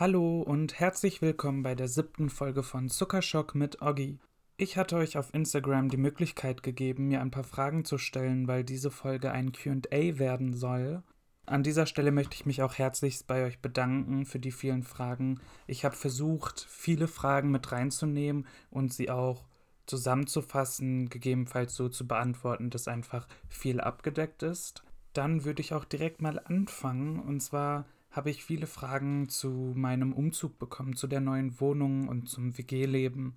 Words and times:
Hallo 0.00 0.40
und 0.40 0.80
herzlich 0.80 1.20
willkommen 1.20 1.62
bei 1.62 1.74
der 1.74 1.86
siebten 1.86 2.30
Folge 2.30 2.62
von 2.62 2.88
Zuckerschock 2.88 3.54
mit 3.54 3.82
Oggi. 3.82 4.18
Ich 4.56 4.78
hatte 4.78 4.96
euch 4.96 5.18
auf 5.18 5.34
Instagram 5.34 5.90
die 5.90 5.98
Möglichkeit 5.98 6.62
gegeben, 6.62 7.08
mir 7.08 7.20
ein 7.20 7.30
paar 7.30 7.44
Fragen 7.44 7.84
zu 7.84 7.98
stellen, 7.98 8.48
weil 8.48 8.64
diese 8.64 8.90
Folge 8.90 9.30
ein 9.30 9.52
QA 9.52 10.18
werden 10.18 10.54
soll. 10.54 11.02
An 11.44 11.62
dieser 11.62 11.84
Stelle 11.84 12.12
möchte 12.12 12.34
ich 12.34 12.46
mich 12.46 12.62
auch 12.62 12.78
herzlichst 12.78 13.26
bei 13.26 13.44
euch 13.44 13.58
bedanken 13.58 14.24
für 14.24 14.38
die 14.38 14.52
vielen 14.52 14.84
Fragen. 14.84 15.38
Ich 15.66 15.84
habe 15.84 15.96
versucht, 15.96 16.66
viele 16.66 17.06
Fragen 17.06 17.50
mit 17.50 17.70
reinzunehmen 17.70 18.46
und 18.70 18.94
sie 18.94 19.10
auch 19.10 19.44
zusammenzufassen, 19.84 21.10
gegebenenfalls 21.10 21.74
so 21.74 21.90
zu 21.90 22.08
beantworten, 22.08 22.70
dass 22.70 22.88
einfach 22.88 23.28
viel 23.50 23.82
abgedeckt 23.82 24.44
ist. 24.44 24.82
Dann 25.12 25.44
würde 25.44 25.60
ich 25.60 25.74
auch 25.74 25.84
direkt 25.84 26.22
mal 26.22 26.38
anfangen 26.38 27.20
und 27.20 27.42
zwar 27.42 27.84
habe 28.10 28.30
ich 28.30 28.44
viele 28.44 28.66
Fragen 28.66 29.28
zu 29.28 29.72
meinem 29.76 30.12
Umzug 30.12 30.58
bekommen, 30.58 30.96
zu 30.96 31.06
der 31.06 31.20
neuen 31.20 31.60
Wohnung 31.60 32.08
und 32.08 32.28
zum 32.28 32.56
WG-Leben. 32.58 33.36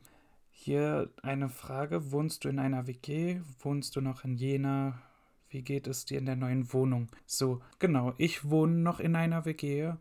Hier 0.49 1.11
eine 1.21 1.49
Frage: 1.49 2.11
Wohnst 2.11 2.43
du 2.43 2.49
in 2.49 2.59
einer 2.59 2.87
WG? 2.87 3.41
Wohnst 3.59 3.95
du 3.95 4.01
noch 4.01 4.23
in 4.23 4.35
Jena? 4.35 5.01
Wie 5.49 5.61
geht 5.61 5.87
es 5.87 6.05
dir 6.05 6.17
in 6.17 6.25
der 6.25 6.35
neuen 6.35 6.73
Wohnung? 6.73 7.09
So, 7.25 7.61
genau, 7.77 8.13
ich 8.17 8.49
wohne 8.49 8.75
noch 8.75 8.99
in 8.99 9.15
einer 9.15 9.45
WG. 9.45 9.93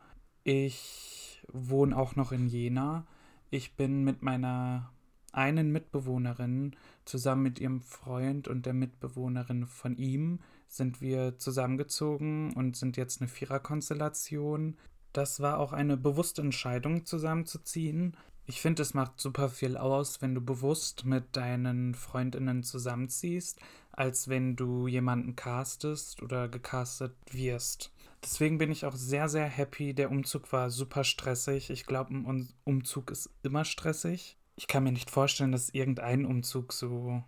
Ich 0.45 1.45
wohne 1.53 1.97
auch 1.97 2.17
noch 2.17 2.33
in 2.33 2.47
Jena. 2.49 3.07
Ich 3.51 3.77
bin 3.77 4.03
mit 4.03 4.23
meiner 4.23 4.91
einen 5.33 5.73
Mitbewohnerin 5.73 6.77
zusammen 7.05 7.43
mit 7.43 7.59
ihrem 7.59 7.81
Freund 7.81 8.49
und 8.49 8.67
der 8.67 8.75
Mitbewohnerin 8.75 9.67
von 9.67 9.97
ihm 9.97 10.41
sind 10.77 11.01
wir 11.01 11.39
zusammengezogen 11.39 12.53
und 12.55 12.77
sind 12.77 12.97
jetzt 12.97 13.21
eine 13.21 13.29
Viererkonstellation. 13.29 14.77
Das 15.13 15.41
war 15.41 15.59
auch 15.59 15.73
eine 15.73 15.97
bewusste 15.97 16.43
Entscheidung, 16.43 17.05
zusammenzuziehen. 17.05 18.17
Ich 18.47 18.61
finde, 18.61 18.83
es 18.83 18.95
macht 18.95 19.21
super 19.21 19.49
viel 19.49 19.77
aus, 19.77 20.23
wenn 20.23 20.35
du 20.35 20.41
bewusst 20.41 21.05
mit 21.05 21.37
deinen 21.37 21.95
Freundinnen 21.95 22.63
zusammenziehst, 22.63 23.61
als 23.93 24.29
wenn 24.29 24.57
du 24.57 24.89
jemanden 24.89 25.37
castest 25.37 26.23
oder 26.23 26.49
gecastet 26.49 27.15
wirst. 27.31 27.93
Deswegen 28.23 28.59
bin 28.59 28.71
ich 28.71 28.87
auch 28.87 28.95
sehr, 28.95 29.29
sehr 29.29 29.47
happy. 29.47 29.95
Der 29.95 30.11
Umzug 30.11 30.53
war 30.53 30.71
super 30.71 31.05
stressig. 31.05 31.71
Ich 31.71 31.87
glaube, 31.87 32.15
ein 32.15 32.49
Umzug 32.65 33.11
ist 33.11 33.31
immer 33.43 33.65
stressig. 33.65 34.39
Ich 34.57 34.69
kann 34.69 34.85
mir 34.85 34.93
nicht 34.93 35.11
vorstellen, 35.11 35.53
dass 35.53 35.71
irgendein 35.71 36.25
Umzug 36.25 36.73
so 36.73 37.23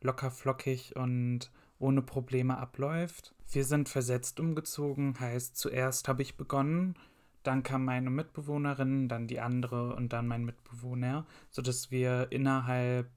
locker 0.00 0.30
flockig 0.30 0.94
und 0.96 1.50
ohne 1.78 2.02
Probleme 2.02 2.58
abläuft. 2.58 3.34
Wir 3.50 3.64
sind 3.64 3.88
versetzt 3.88 4.40
umgezogen, 4.40 5.18
heißt 5.18 5.56
zuerst 5.56 6.08
habe 6.08 6.22
ich 6.22 6.36
begonnen, 6.36 6.96
dann 7.42 7.62
kam 7.62 7.84
meine 7.84 8.10
Mitbewohnerin, 8.10 9.08
dann 9.08 9.28
die 9.28 9.40
andere 9.40 9.94
und 9.94 10.12
dann 10.12 10.26
mein 10.26 10.44
Mitbewohner, 10.44 11.26
sodass 11.50 11.90
wir 11.90 12.26
innerhalb 12.30 13.08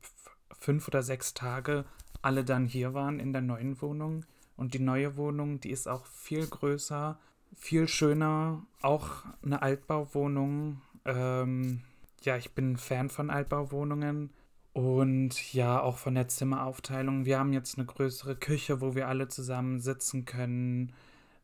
fünf 0.51 0.87
oder 0.87 1.01
sechs 1.01 1.33
Tage 1.33 1.85
alle 2.21 2.43
dann 2.43 2.65
hier 2.65 2.93
waren 2.93 3.19
in 3.19 3.33
der 3.33 3.41
neuen 3.41 3.81
Wohnung. 3.81 4.25
Und 4.55 4.73
die 4.73 4.79
neue 4.79 5.15
Wohnung, 5.15 5.61
die 5.61 5.71
ist 5.71 5.87
auch 5.87 6.05
viel 6.05 6.45
größer, 6.45 7.17
viel 7.55 7.87
schöner, 7.87 8.65
auch 8.81 9.23
eine 9.41 9.61
Altbauwohnung. 9.61 10.81
Ähm, 11.05 11.81
ja, 12.23 12.35
ich 12.35 12.51
bin 12.51 12.77
Fan 12.77 13.09
von 13.09 13.29
Altbauwohnungen. 13.29 14.31
Und 14.79 15.51
ja, 15.53 15.81
auch 15.81 15.97
von 15.97 16.15
der 16.15 16.29
Zimmeraufteilung. 16.29 17.25
Wir 17.25 17.37
haben 17.37 17.51
jetzt 17.51 17.77
eine 17.77 17.85
größere 17.85 18.37
Küche, 18.37 18.79
wo 18.79 18.95
wir 18.95 19.09
alle 19.09 19.27
zusammen 19.27 19.81
sitzen 19.81 20.23
können. 20.23 20.93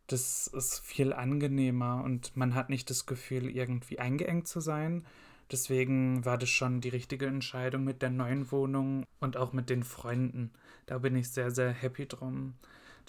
Das 0.07 0.47
ist 0.47 0.79
viel 0.79 1.11
angenehmer 1.11 2.01
und 2.01 2.37
man 2.37 2.55
hat 2.55 2.69
nicht 2.69 2.89
das 2.89 3.05
Gefühl, 3.05 3.49
irgendwie 3.49 3.99
eingeengt 3.99 4.47
zu 4.47 4.61
sein. 4.61 5.05
Deswegen 5.51 6.23
war 6.23 6.37
das 6.37 6.47
schon 6.47 6.79
die 6.79 6.87
richtige 6.87 7.25
Entscheidung 7.25 7.83
mit 7.83 8.01
der 8.01 8.09
neuen 8.09 8.49
Wohnung 8.53 9.03
und 9.19 9.35
auch 9.35 9.51
mit 9.51 9.69
den 9.69 9.83
Freunden. 9.83 10.51
Da 10.85 10.99
bin 10.99 11.17
ich 11.17 11.29
sehr, 11.29 11.51
sehr 11.51 11.71
happy 11.71 12.07
drum. 12.07 12.53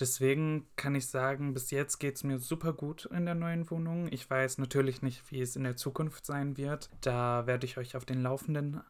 Deswegen 0.00 0.66
kann 0.74 0.96
ich 0.96 1.06
sagen, 1.06 1.54
bis 1.54 1.70
jetzt 1.70 1.98
geht 1.98 2.16
es 2.16 2.24
mir 2.24 2.40
super 2.40 2.72
gut 2.72 3.04
in 3.12 3.26
der 3.26 3.36
neuen 3.36 3.70
Wohnung. 3.70 4.08
Ich 4.10 4.28
weiß 4.28 4.58
natürlich 4.58 5.02
nicht, 5.02 5.30
wie 5.30 5.40
es 5.40 5.54
in 5.54 5.62
der 5.62 5.76
Zukunft 5.76 6.26
sein 6.26 6.56
wird. 6.56 6.90
Da 7.00 7.46
werde 7.46 7.64
ich 7.64 7.78
euch 7.78 7.94
auf 7.94 8.04
den 8.04 8.22
Laufenden 8.22 8.80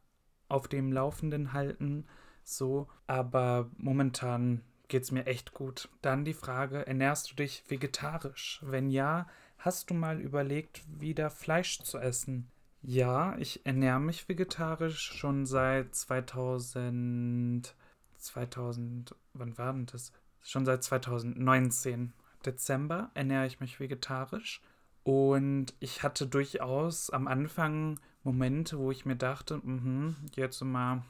auf 0.49 0.69
dem 0.69 0.93
Laufenden 0.93 1.53
halten. 1.53 2.07
So, 2.45 2.89
aber 3.07 3.71
momentan 3.77 4.62
geht 4.89 5.03
es 5.03 5.11
mir 5.11 5.27
echt 5.27 5.53
gut. 5.53 5.89
Dann 6.03 6.25
die 6.25 6.34
Frage: 6.34 6.87
Ernährst 6.87 7.31
du 7.31 7.34
dich 7.37 7.65
vegetarisch? 7.69 8.61
Wenn 8.62 8.91
ja, 8.91 9.27
hast 9.59 9.91
du 9.91 9.95
mal 9.95 10.21
überlegt, 10.21 10.83
wieder 10.87 11.31
Fleisch 11.31 11.81
zu 11.81 11.99
essen? 11.99 12.49
Ja, 12.83 13.37
ich 13.39 13.67
ernähre 13.67 14.01
mich 14.01 14.29
vegetarisch 14.29 15.01
schon 15.01 15.47
seit 15.47 15.95
2000. 15.95 17.75
2000. 18.19 19.15
Wann 19.34 19.59
war 19.59 19.73
denn 19.73 19.87
das? 19.87 20.13
Schon 20.43 20.65
seit 20.65 20.84
2019. 20.84 22.13
Dezember 22.45 23.11
ernähre 23.15 23.47
ich 23.47 23.59
mich 23.61 23.81
vegetarisch. 23.81 24.63
Und 25.03 25.75
ich 25.81 26.03
hatte 26.03 26.27
durchaus 26.27 27.11
am 27.11 27.28
Anfang 27.28 27.99
Momente, 28.26 28.76
wo 28.78 28.91
ich 28.91 29.06
mir 29.06 29.14
dachte, 29.14 29.60
mh, 29.62 30.16
jetzt 30.34 30.60
mal 30.62 30.94
ein 30.94 31.04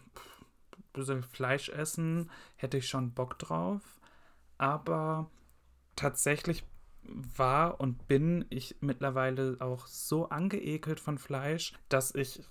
bisschen 0.93 1.23
Fleisch 1.23 1.71
essen, 1.71 2.31
hätte 2.57 2.77
ich 2.77 2.89
schon 2.89 3.15
Bock 3.15 3.39
drauf. 3.39 3.81
Aber 4.59 5.31
tatsächlich 5.97 6.63
war 7.05 7.81
und 7.81 8.07
bin 8.07 8.45
ich 8.51 8.77
mittlerweile 8.81 9.57
auch 9.61 9.87
so 9.87 10.29
angeekelt 10.29 11.01
von 11.01 11.17
Fleisch, 11.17 11.73
dass 11.89 12.15
ich 12.15 12.43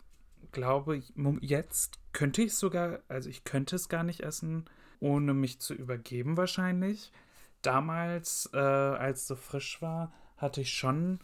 glaube, 0.52 1.00
jetzt 1.42 2.00
könnte 2.12 2.42
ich 2.42 2.56
sogar, 2.56 3.02
also 3.08 3.30
ich 3.30 3.44
könnte 3.44 3.76
es 3.76 3.88
gar 3.88 4.04
nicht 4.04 4.22
essen, 4.22 4.66
ohne 5.00 5.36
mich 5.36 5.60
zu 5.60 5.76
übergeben 5.76 6.38
wahrscheinlich. 6.38 7.12
Damals, 7.62 8.50
äh, 8.52 8.58
als 8.58 9.22
es 9.22 9.28
so 9.28 9.36
frisch 9.36 9.80
war, 9.82 10.12
hatte 10.38 10.62
ich 10.62 10.74
schon 10.74 11.20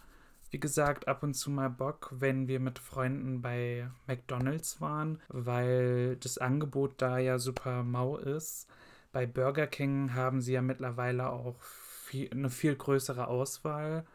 wie 0.51 0.59
gesagt, 0.59 1.07
ab 1.07 1.23
und 1.23 1.33
zu 1.33 1.49
mal 1.49 1.69
Bock, 1.69 2.11
wenn 2.11 2.47
wir 2.47 2.59
mit 2.59 2.77
Freunden 2.77 3.41
bei 3.41 3.89
McDonald's 4.05 4.81
waren, 4.81 5.21
weil 5.29 6.17
das 6.17 6.37
Angebot 6.37 6.95
da 6.97 7.17
ja 7.17 7.39
super 7.39 7.83
mau 7.83 8.17
ist. 8.17 8.67
Bei 9.13 9.25
Burger 9.25 9.67
King 9.67 10.13
haben 10.13 10.41
sie 10.41 10.53
ja 10.53 10.61
mittlerweile 10.61 11.29
auch 11.29 11.61
viel, 11.61 12.29
eine 12.31 12.49
viel 12.49 12.75
größere 12.75 13.27
Auswahl. 13.27 14.05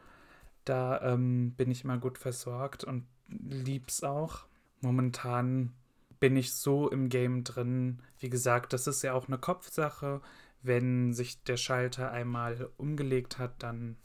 Da 0.66 1.00
ähm, 1.00 1.52
bin 1.56 1.70
ich 1.70 1.84
mal 1.84 1.98
gut 1.98 2.18
versorgt 2.18 2.84
und 2.84 3.06
lieb's 3.28 4.04
auch. 4.04 4.44
Momentan 4.82 5.72
bin 6.20 6.36
ich 6.36 6.52
so 6.52 6.90
im 6.90 7.08
Game 7.08 7.44
drin. 7.44 8.00
Wie 8.18 8.28
gesagt, 8.30 8.74
das 8.74 8.86
ist 8.86 9.02
ja 9.02 9.14
auch 9.14 9.28
eine 9.28 9.38
Kopfsache. 9.38 10.20
Wenn 10.62 11.14
sich 11.14 11.42
der 11.44 11.56
Schalter 11.56 12.10
einmal 12.10 12.68
umgelegt 12.76 13.38
hat, 13.38 13.62
dann 13.62 13.96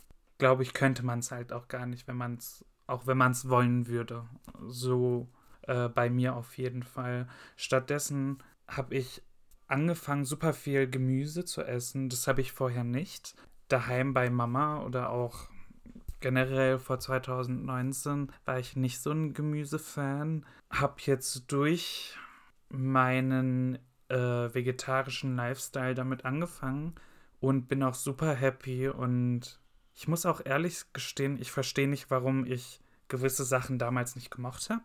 glaube 0.41 0.63
ich, 0.63 0.73
könnte 0.73 1.05
man 1.05 1.19
es 1.19 1.29
halt 1.29 1.53
auch 1.53 1.67
gar 1.67 1.85
nicht, 1.85 2.07
wenn 2.07 2.17
man 2.17 2.33
es, 2.37 2.65
auch 2.87 3.05
wenn 3.05 3.17
man 3.17 3.31
es 3.31 3.47
wollen 3.47 3.85
würde. 3.85 4.27
So 4.67 5.29
äh, 5.67 5.87
bei 5.87 6.09
mir 6.09 6.35
auf 6.35 6.57
jeden 6.57 6.81
Fall. 6.81 7.27
Stattdessen 7.55 8.39
habe 8.67 8.95
ich 8.95 9.21
angefangen, 9.67 10.25
super 10.25 10.53
viel 10.53 10.89
Gemüse 10.89 11.45
zu 11.45 11.61
essen. 11.61 12.09
Das 12.09 12.27
habe 12.27 12.41
ich 12.41 12.53
vorher 12.53 12.83
nicht. 12.83 13.35
Daheim 13.67 14.15
bei 14.15 14.31
Mama 14.31 14.81
oder 14.81 15.11
auch 15.11 15.47
generell 16.21 16.79
vor 16.79 16.99
2019 16.99 18.31
war 18.43 18.57
ich 18.57 18.75
nicht 18.75 18.99
so 18.99 19.11
ein 19.11 19.35
Gemüsefan. 19.35 20.43
Habe 20.71 20.95
jetzt 21.05 21.51
durch 21.51 22.17
meinen 22.69 23.77
äh, 24.09 24.15
vegetarischen 24.15 25.35
Lifestyle 25.35 25.93
damit 25.93 26.25
angefangen 26.25 26.95
und 27.39 27.67
bin 27.67 27.83
auch 27.83 27.93
super 27.93 28.33
happy 28.33 28.89
und 28.89 29.60
ich 29.95 30.07
muss 30.07 30.25
auch 30.25 30.41
ehrlich 30.43 30.83
gestehen, 30.93 31.39
ich 31.39 31.51
verstehe 31.51 31.87
nicht, 31.87 32.09
warum 32.09 32.45
ich 32.45 32.79
gewisse 33.07 33.43
Sachen 33.43 33.77
damals 33.77 34.15
nicht 34.15 34.31
gemacht 34.31 34.69
habe, 34.69 34.83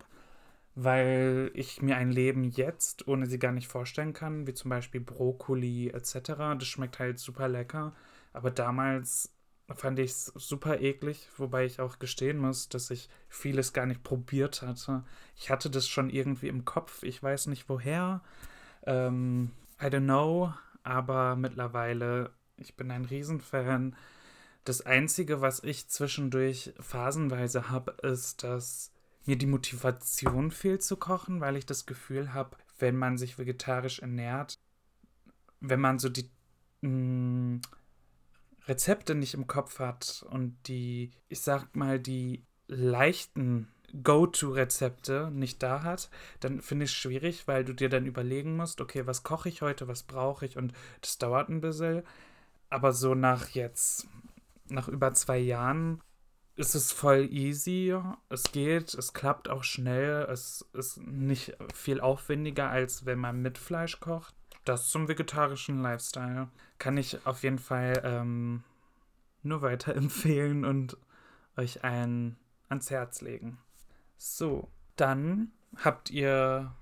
weil 0.74 1.50
ich 1.54 1.80
mir 1.80 1.96
ein 1.96 2.10
Leben 2.10 2.44
jetzt 2.44 3.06
ohne 3.08 3.26
sie 3.26 3.38
gar 3.38 3.52
nicht 3.52 3.68
vorstellen 3.68 4.12
kann, 4.12 4.46
wie 4.46 4.54
zum 4.54 4.68
Beispiel 4.68 5.00
Brokkoli 5.00 5.88
etc. 5.90 6.56
Das 6.58 6.66
schmeckt 6.66 6.98
halt 6.98 7.18
super 7.18 7.48
lecker, 7.48 7.94
aber 8.32 8.50
damals 8.50 9.32
fand 9.74 9.98
ich 9.98 10.12
es 10.12 10.26
super 10.26 10.80
eklig, 10.80 11.28
wobei 11.38 11.64
ich 11.64 11.80
auch 11.80 11.98
gestehen 11.98 12.38
muss, 12.38 12.68
dass 12.68 12.90
ich 12.90 13.08
vieles 13.28 13.72
gar 13.72 13.86
nicht 13.86 14.02
probiert 14.04 14.62
hatte. 14.62 15.02
Ich 15.36 15.50
hatte 15.50 15.70
das 15.70 15.88
schon 15.88 16.10
irgendwie 16.10 16.48
im 16.48 16.64
Kopf, 16.64 17.02
ich 17.02 17.22
weiß 17.22 17.46
nicht 17.46 17.68
woher. 17.68 18.20
Ähm, 18.84 19.50
I 19.80 19.86
don't 19.86 20.04
know, 20.04 20.52
aber 20.84 21.36
mittlerweile, 21.36 22.30
ich 22.56 22.76
bin 22.76 22.90
ein 22.90 23.04
Riesenfan 23.04 23.96
das 24.66 24.84
Einzige, 24.84 25.40
was 25.40 25.62
ich 25.62 25.88
zwischendurch 25.88 26.74
phasenweise 26.80 27.70
habe, 27.70 27.92
ist, 28.02 28.42
dass 28.42 28.92
mir 29.24 29.36
die 29.36 29.46
Motivation 29.46 30.50
fehlt 30.50 30.82
zu 30.82 30.96
kochen, 30.96 31.40
weil 31.40 31.56
ich 31.56 31.66
das 31.66 31.86
Gefühl 31.86 32.34
habe, 32.34 32.56
wenn 32.78 32.96
man 32.96 33.16
sich 33.16 33.38
vegetarisch 33.38 34.00
ernährt, 34.00 34.58
wenn 35.60 35.80
man 35.80 35.98
so 35.98 36.08
die 36.08 36.30
mh, 36.82 36.90
mm, 36.90 37.62
Rezepte 38.66 39.14
nicht 39.14 39.34
im 39.34 39.46
Kopf 39.46 39.78
hat 39.78 40.26
und 40.30 40.56
die, 40.66 41.12
ich 41.28 41.40
sag 41.40 41.76
mal, 41.76 42.00
die 42.00 42.44
leichten 42.66 43.68
Go-To-Rezepte 44.02 45.30
nicht 45.32 45.62
da 45.62 45.84
hat, 45.84 46.10
dann 46.40 46.60
finde 46.60 46.84
ich 46.84 46.90
es 46.90 46.96
schwierig, 46.96 47.46
weil 47.46 47.64
du 47.64 47.72
dir 47.72 47.88
dann 47.88 48.06
überlegen 48.06 48.56
musst, 48.56 48.80
okay, 48.80 49.06
was 49.06 49.22
koche 49.22 49.48
ich 49.48 49.62
heute, 49.62 49.86
was 49.86 50.02
brauche 50.02 50.44
ich 50.44 50.56
und 50.56 50.72
das 51.00 51.18
dauert 51.18 51.48
ein 51.48 51.60
bisschen. 51.60 52.02
Aber 52.68 52.92
so 52.92 53.14
nach 53.14 53.50
jetzt, 53.50 54.08
nach 54.68 54.88
über 54.88 55.14
zwei 55.14 55.38
Jahren 55.38 56.00
ist 56.56 56.74
es 56.74 56.90
voll 56.90 57.28
easy. 57.30 57.94
Es 58.28 58.44
geht, 58.52 58.94
es 58.94 59.12
klappt 59.12 59.48
auch 59.48 59.62
schnell. 59.62 60.26
Es 60.30 60.64
ist 60.72 60.98
nicht 60.98 61.56
viel 61.74 62.00
aufwendiger, 62.00 62.70
als 62.70 63.04
wenn 63.04 63.18
man 63.18 63.42
mit 63.42 63.58
Fleisch 63.58 64.00
kocht. 64.00 64.34
Das 64.64 64.88
zum 64.88 65.06
vegetarischen 65.06 65.82
Lifestyle 65.82 66.48
kann 66.78 66.96
ich 66.96 67.24
auf 67.26 67.42
jeden 67.42 67.58
Fall 67.58 68.00
ähm, 68.04 68.64
nur 69.42 69.62
weiterempfehlen 69.62 70.64
und 70.64 70.96
euch 71.56 71.84
ein 71.84 72.36
ans 72.68 72.90
Herz 72.90 73.20
legen. 73.20 73.58
So, 74.16 74.68
dann 74.96 75.52
habt 75.76 76.10
ihr 76.10 76.74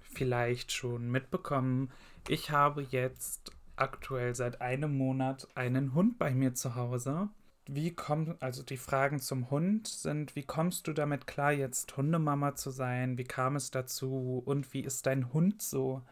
vielleicht 0.00 0.72
schon 0.72 1.10
mitbekommen, 1.10 1.90
ich 2.28 2.50
habe 2.50 2.82
jetzt 2.82 3.52
aktuell 3.80 4.34
seit 4.34 4.60
einem 4.60 4.96
Monat 4.96 5.48
einen 5.54 5.94
Hund 5.94 6.18
bei 6.18 6.34
mir 6.34 6.54
zu 6.54 6.74
Hause. 6.74 7.28
Wie 7.66 7.94
kommt, 7.94 8.42
also 8.42 8.62
die 8.62 8.78
Fragen 8.78 9.20
zum 9.20 9.50
Hund 9.50 9.88
sind, 9.88 10.34
wie 10.36 10.42
kommst 10.42 10.86
du 10.86 10.92
damit 10.92 11.26
klar, 11.26 11.52
jetzt 11.52 11.96
Hundemama 11.96 12.54
zu 12.54 12.70
sein? 12.70 13.18
Wie 13.18 13.24
kam 13.24 13.56
es 13.56 13.70
dazu? 13.70 14.42
Und 14.44 14.72
wie 14.72 14.80
ist 14.80 15.06
dein 15.06 15.32
Hund 15.32 15.60
so? 15.60 16.02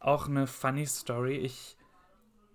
Auch 0.00 0.28
eine 0.28 0.46
funny 0.46 0.86
Story. 0.86 1.36
Ich, 1.36 1.76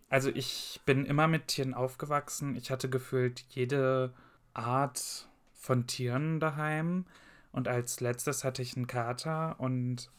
also 0.10 0.30
ich 0.30 0.82
bin 0.86 1.06
immer 1.06 1.28
mit 1.28 1.48
Tieren 1.48 1.74
aufgewachsen. 1.74 2.56
Ich 2.56 2.70
hatte 2.70 2.90
gefühlt 2.90 3.46
jede 3.50 4.14
Art 4.54 5.28
von 5.54 5.88
Tieren 5.88 6.40
daheim. 6.40 7.06
Und 7.52 7.68
als 7.68 8.02
letztes 8.02 8.44
hatte 8.44 8.62
ich 8.62 8.76
einen 8.76 8.86
Kater 8.88 9.60
und 9.60 10.12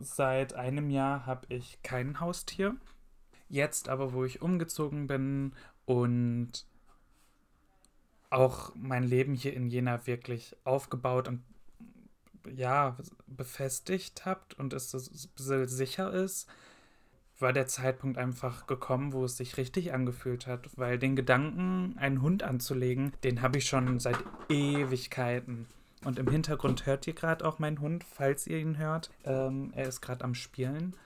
seit 0.00 0.54
einem 0.54 0.90
Jahr 0.90 1.26
habe 1.26 1.46
ich 1.48 1.82
kein 1.82 2.20
Haustier. 2.20 2.76
Jetzt 3.54 3.88
aber, 3.88 4.12
wo 4.12 4.24
ich 4.24 4.42
umgezogen 4.42 5.06
bin 5.06 5.52
und 5.84 6.66
auch 8.28 8.72
mein 8.74 9.04
Leben 9.04 9.34
hier 9.34 9.54
in 9.54 9.68
Jena 9.68 10.08
wirklich 10.08 10.56
aufgebaut 10.64 11.28
und 11.28 11.44
ja, 12.52 12.96
befestigt 13.28 14.26
habt 14.26 14.54
und 14.54 14.72
es 14.72 14.90
sicher 14.90 16.12
ist, 16.12 16.48
war 17.38 17.52
der 17.52 17.68
Zeitpunkt 17.68 18.18
einfach 18.18 18.66
gekommen, 18.66 19.12
wo 19.12 19.24
es 19.24 19.36
sich 19.36 19.56
richtig 19.56 19.92
angefühlt 19.92 20.48
hat, 20.48 20.76
weil 20.76 20.98
den 20.98 21.14
Gedanken, 21.14 21.96
einen 21.96 22.22
Hund 22.22 22.42
anzulegen, 22.42 23.12
den 23.22 23.40
habe 23.40 23.58
ich 23.58 23.66
schon 23.66 24.00
seit 24.00 24.18
Ewigkeiten. 24.48 25.68
Und 26.04 26.18
im 26.18 26.28
Hintergrund 26.28 26.86
hört 26.86 27.06
ihr 27.06 27.14
gerade 27.14 27.46
auch 27.46 27.60
meinen 27.60 27.78
Hund, 27.78 28.02
falls 28.02 28.48
ihr 28.48 28.58
ihn 28.58 28.78
hört. 28.78 29.10
Ähm, 29.22 29.72
er 29.76 29.86
ist 29.86 30.00
gerade 30.00 30.24
am 30.24 30.34
Spielen. 30.34 30.96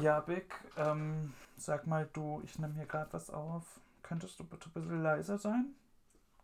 Ja, 0.00 0.20
Big, 0.20 0.54
ähm, 0.78 1.34
sag 1.60 1.86
mal 1.86 2.08
du, 2.12 2.40
ich 2.44 2.58
nehme 2.58 2.74
hier 2.74 2.86
gerade 2.86 3.12
was 3.12 3.30
auf. 3.30 3.80
Könntest 4.02 4.38
du 4.40 4.44
bitte 4.44 4.68
ein 4.68 4.72
bisschen 4.72 5.02
leiser 5.02 5.38
sein? 5.38 5.74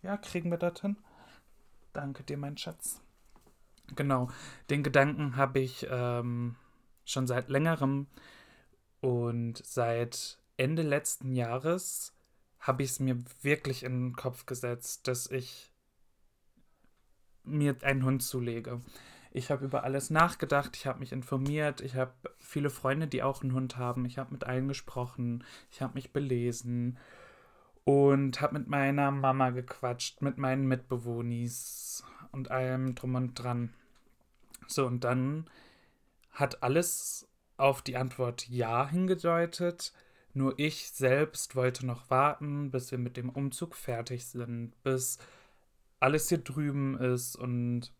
Ja, 0.03 0.17
kriegen 0.17 0.51
wir 0.51 0.59
das 0.59 0.81
hin? 0.81 0.97
Danke 1.93 2.23
dir, 2.23 2.37
mein 2.37 2.57
Schatz. 2.57 3.01
Genau, 3.95 4.29
den 4.69 4.83
Gedanken 4.83 5.37
habe 5.37 5.61
ich 5.61 5.87
ähm, 5.91 6.57
schon 7.05 7.27
seit 7.27 7.49
längerem 7.49 8.07
und 9.01 9.65
seit 9.65 10.39
Ende 10.57 10.83
letzten 10.83 11.33
Jahres 11.33 12.13
habe 12.59 12.83
ich 12.83 12.91
es 12.91 13.01
mir 13.01 13.17
wirklich 13.43 13.85
in 13.85 14.09
den 14.09 14.17
Kopf 14.17 14.45
gesetzt, 14.45 15.07
dass 15.07 15.31
ich 15.31 15.73
mir 17.45 17.77
einen 17.83 18.05
Hund 18.05 18.23
zulege. 18.23 18.81
Ich 19.37 19.51
habe 19.51 19.67
über 19.67 19.85
alles 19.85 20.09
nachgedacht, 20.09 20.77
ich 20.77 20.87
habe 20.87 20.99
mich 20.99 21.13
informiert, 21.13 21.83
ich 21.83 21.95
habe 21.95 22.15
viele 22.39 22.71
Freunde, 22.71 23.07
die 23.07 23.23
auch 23.23 23.43
einen 23.43 23.53
Hund 23.53 23.77
haben, 23.77 24.07
ich 24.07 24.17
habe 24.17 24.33
mit 24.33 24.45
allen 24.45 24.67
gesprochen, 24.67 25.45
ich 25.71 25.83
habe 25.83 25.93
mich 25.93 26.11
belesen 26.11 26.97
und 27.85 28.41
habe 28.41 28.59
mit 28.59 28.67
meiner 28.67 29.11
Mama 29.11 29.51
gequatscht, 29.51 30.23
mit 30.23 30.39
meinen 30.39 30.67
Mitbewohnis 30.67 32.03
und 32.33 32.51
allem 32.51 32.95
drum 32.95 33.15
und 33.15 33.35
dran. 33.35 33.75
So, 34.69 34.87
und 34.87 35.05
dann 35.05 35.51
hat 36.31 36.63
alles 36.63 37.29
auf 37.59 37.83
die 37.83 37.99
Antwort 37.99 38.49
Ja 38.49 38.89
hingedeutet. 38.89 39.93
Nur 40.33 40.59
ich 40.59 40.93
selbst 40.93 41.55
wollte 41.55 41.85
noch 41.85 42.09
warten, 42.09 42.71
bis 42.71 42.91
wir 42.91 42.97
mit 42.97 43.19
dem 43.19 43.29
Umzug 43.29 43.77
fertig 43.77 44.25
sind, 44.25 44.73
bis 44.83 45.19
alles 46.01 46.31
hier 46.31 46.39
drüben 46.39 46.99
ist 46.99 47.37
und 47.37 47.93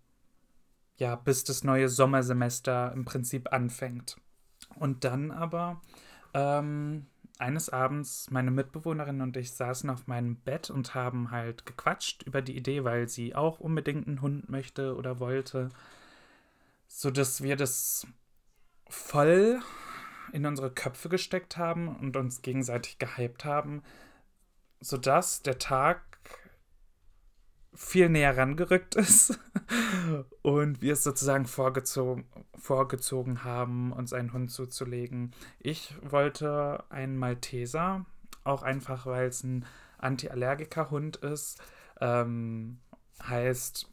ja, 0.99 1.17
bis 1.17 1.45
das 1.45 1.65
neue 1.65 1.89
Sommersemester 1.89 2.93
im 2.93 3.05
Prinzip 3.05 3.53
anfängt. 3.53 4.17
Und 4.77 5.05
dann 5.05 5.31
aber 5.31 5.81
ähm, 6.35 7.07
eines 7.39 7.69
Abends 7.69 8.31
meine 8.31 8.51
Mitbewohnerin 8.51 9.21
und 9.21 9.37
ich 9.37 9.53
saßen 9.53 9.91
auf 9.91 10.07
meinem 10.07 10.37
Bett 10.37 10.71
und 10.71 10.95
haben 10.95 11.31
halt 11.31 11.67
gequatscht 11.67 12.23
über 12.23 12.41
die 12.41 12.57
Idee, 12.57 12.85
weil 12.85 13.09
sie 13.09 13.35
auch 13.35 13.61
unbedingt 13.61 14.07
einen 14.07 14.23
Hund 14.23 14.49
möchte 14.49 14.97
oder 14.97 15.21
wollte, 15.21 15.69
so 16.89 17.11
dass 17.11 17.43
wir 17.43 17.57
das 17.57 18.07
voll 18.89 19.61
in 20.33 20.47
unsere 20.47 20.71
Köpfe 20.71 21.09
gesteckt 21.09 21.57
haben 21.57 21.89
und 21.89 22.17
uns 22.17 22.43
gegenseitig 22.43 22.99
gehypt 22.99 23.45
haben, 23.45 23.83
sodass 24.81 25.43
der 25.43 25.59
Tag 25.59 26.16
viel 27.77 28.09
näher 28.09 28.37
rangerückt 28.37 28.95
ist 28.95 29.39
und 30.43 30.83
wir 30.83 30.95
es 30.95 31.05
sozusagen 31.05 31.47
vorgezogen, 31.47 32.25
vorgezogen 32.59 33.45
haben, 33.45 33.93
uns 33.93 34.13
einen 34.13 34.33
Hund 34.33 34.51
zuzulegen. 34.51 35.33
Ich 35.59 35.95
wollte 36.03 36.85
einen 36.89 37.17
Malteser, 37.17 38.07
auch 38.45 38.63
einfach, 38.63 39.07
weil 39.07 39.29
es 39.29 39.45
ein 39.45 39.65
Antiallergiker-Hund 39.99 41.17
ist. 41.17 41.61
Ähm, 42.01 42.79
heißt, 43.23 43.89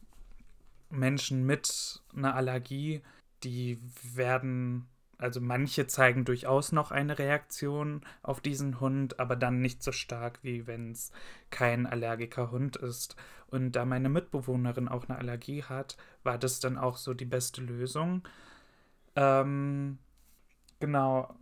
Menschen 0.90 1.44
mit 1.44 2.02
einer 2.14 2.34
Allergie 2.34 3.02
die 3.44 3.78
werden, 4.14 4.88
also 5.18 5.40
manche 5.40 5.86
zeigen 5.86 6.24
durchaus 6.24 6.72
noch 6.72 6.90
eine 6.90 7.18
Reaktion 7.18 8.02
auf 8.22 8.40
diesen 8.40 8.80
Hund, 8.80 9.20
aber 9.20 9.36
dann 9.36 9.60
nicht 9.60 9.82
so 9.82 9.92
stark, 9.92 10.40
wie 10.42 10.66
wenn 10.66 10.92
es 10.92 11.12
kein 11.50 11.86
Allergiker-Hund 11.86 12.76
ist. 12.76 13.16
Und 13.48 13.72
da 13.72 13.84
meine 13.84 14.08
Mitbewohnerin 14.08 14.88
auch 14.88 15.08
eine 15.08 15.18
Allergie 15.18 15.62
hat, 15.62 15.96
war 16.22 16.38
das 16.38 16.60
dann 16.60 16.76
auch 16.76 16.96
so 16.96 17.14
die 17.14 17.24
beste 17.24 17.60
Lösung. 17.62 18.26
Ähm, 19.16 19.98
genau, 20.80 21.34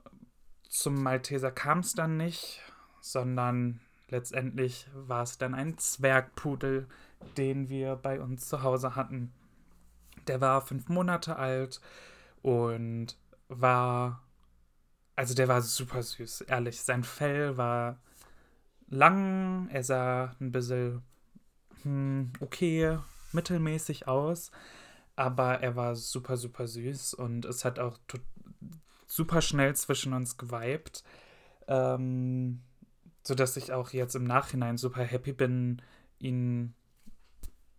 zum 0.68 1.02
Malteser 1.02 1.50
kam 1.50 1.78
es 1.78 1.94
dann 1.94 2.16
nicht, 2.16 2.60
sondern 3.00 3.80
letztendlich 4.08 4.86
war 4.94 5.22
es 5.22 5.38
dann 5.38 5.54
ein 5.54 5.78
Zwergpudel, 5.78 6.86
den 7.36 7.68
wir 7.68 7.96
bei 7.96 8.20
uns 8.20 8.48
zu 8.48 8.62
Hause 8.62 8.94
hatten. 8.94 9.32
Der 10.26 10.40
war 10.40 10.60
fünf 10.60 10.88
Monate 10.88 11.36
alt 11.36 11.80
und 12.42 13.16
war, 13.60 14.22
also 15.16 15.34
der 15.34 15.48
war 15.48 15.62
super 15.62 16.02
süß, 16.02 16.42
ehrlich. 16.42 16.80
Sein 16.80 17.04
Fell 17.04 17.56
war 17.56 17.98
lang, 18.88 19.68
er 19.68 19.84
sah 19.84 20.36
ein 20.40 20.52
bisschen 20.52 21.02
hm, 21.82 22.32
okay, 22.40 22.98
mittelmäßig 23.32 24.08
aus, 24.08 24.50
aber 25.16 25.60
er 25.60 25.76
war 25.76 25.96
super, 25.96 26.36
super 26.36 26.66
süß 26.66 27.14
und 27.14 27.44
es 27.44 27.64
hat 27.64 27.78
auch 27.78 27.98
super 29.06 29.42
schnell 29.42 29.74
zwischen 29.76 30.12
uns 30.12 30.36
geweibt. 30.36 31.04
Ähm, 31.68 32.62
sodass 33.24 33.56
ich 33.56 33.72
auch 33.72 33.90
jetzt 33.90 34.16
im 34.16 34.24
Nachhinein 34.24 34.78
super 34.78 35.04
happy 35.04 35.32
bin, 35.32 35.80
ihn 36.18 36.74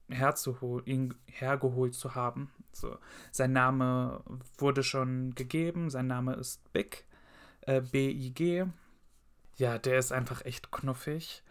herzuholen, 0.10 0.86
ihn 0.86 1.16
hergeholt 1.26 1.96
zu 1.96 2.16
haben. 2.16 2.52
So, 2.74 2.98
sein 3.32 3.54
Name 3.54 4.24
wurde 4.58 4.84
schon 4.84 5.36
gegeben, 5.36 5.90
sein 5.90 6.08
Name 6.08 6.34
ist 6.34 6.74
Big, 6.74 7.06
äh, 7.62 7.82
B-I-G. 7.82 8.66
Ja, 9.56 9.78
der 9.78 10.00
ist 10.00 10.12
einfach 10.12 10.44
echt 10.46 10.72
knuffig. 10.72 11.44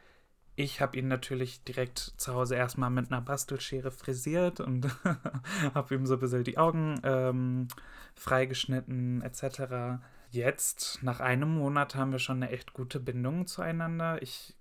Ich 0.54 0.80
habe 0.80 0.98
ihn 0.98 1.08
natürlich 1.08 1.64
direkt 1.64 1.98
zu 1.98 2.34
Hause 2.34 2.56
erstmal 2.56 2.90
mit 2.90 3.10
einer 3.10 3.22
Bastelschere 3.22 3.90
frisiert 3.90 4.60
und 4.60 4.86
habe 5.74 5.94
ihm 5.94 6.06
so 6.06 6.14
ein 6.14 6.20
bisschen 6.20 6.44
die 6.44 6.58
Augen 6.58 7.00
ähm, 7.04 7.68
freigeschnitten 8.14 9.22
etc. 9.22 10.02
Jetzt, 10.30 11.02
nach 11.02 11.20
einem 11.20 11.54
Monat, 11.54 11.94
haben 11.94 12.12
wir 12.12 12.18
schon 12.18 12.42
eine 12.42 12.50
echt 12.50 12.74
gute 12.74 13.00
Bindung 13.00 13.46
zueinander. 13.46 14.20
Ich 14.20 14.54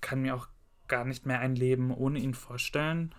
kann 0.00 0.22
mir 0.22 0.34
auch 0.34 0.48
gar 0.88 1.04
nicht 1.04 1.26
mehr 1.26 1.40
ein 1.40 1.54
Leben 1.54 1.92
ohne 1.92 2.18
ihn 2.18 2.34
vorstellen, 2.34 3.14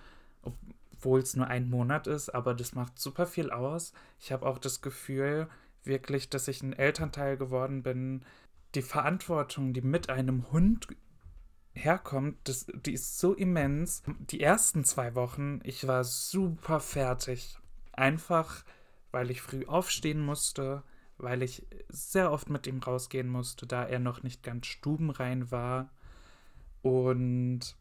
obwohl 1.02 1.22
es 1.22 1.36
nur 1.36 1.48
ein 1.48 1.68
Monat 1.68 2.06
ist, 2.06 2.30
aber 2.30 2.54
das 2.54 2.76
macht 2.76 3.00
super 3.00 3.26
viel 3.26 3.50
aus. 3.50 3.92
Ich 4.20 4.32
habe 4.32 4.46
auch 4.46 4.60
das 4.60 4.82
Gefühl, 4.82 5.50
wirklich, 5.84 6.30
dass 6.30 6.48
ich 6.48 6.62
ein 6.62 6.74
Elternteil 6.74 7.38
geworden 7.38 7.82
bin. 7.82 8.24
Die 8.76 8.84
Verantwortung, 8.84 9.74
die 9.74 9.82
mit 9.82 10.12
einem 10.12 10.52
Hund 10.52 10.88
herkommt, 11.74 12.38
das, 12.44 12.68
die 12.86 12.94
ist 12.94 13.18
so 13.18 13.34
immens. 13.34 14.04
Die 14.30 14.42
ersten 14.42 14.84
zwei 14.84 15.16
Wochen, 15.16 15.60
ich 15.64 15.88
war 15.88 16.04
super 16.04 16.80
fertig. 16.80 17.58
Einfach, 17.94 18.64
weil 19.10 19.32
ich 19.32 19.42
früh 19.42 19.66
aufstehen 19.66 20.24
musste, 20.24 20.84
weil 21.18 21.42
ich 21.42 21.66
sehr 21.90 22.32
oft 22.32 22.48
mit 22.52 22.68
ihm 22.68 22.78
rausgehen 22.78 23.28
musste, 23.28 23.66
da 23.66 23.84
er 23.86 24.00
noch 24.00 24.22
nicht 24.22 24.44
ganz 24.44 24.68
stubenrein 24.68 25.50
war. 25.50 25.90
Und 26.84 27.76